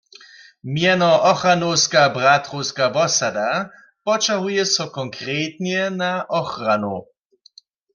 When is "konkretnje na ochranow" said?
4.99-6.99